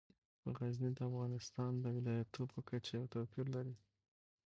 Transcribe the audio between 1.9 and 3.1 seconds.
ولایاتو په کچه یو